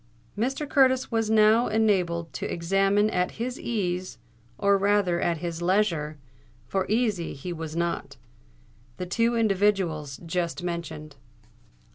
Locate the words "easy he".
6.89-7.53